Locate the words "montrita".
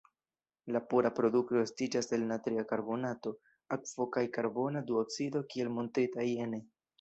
5.77-6.27